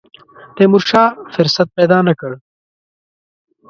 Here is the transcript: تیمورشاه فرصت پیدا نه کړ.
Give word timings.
تیمورشاه 0.55 1.09
فرصت 1.35 1.67
پیدا 1.77 1.97
نه 2.07 2.13
کړ. 2.19 2.31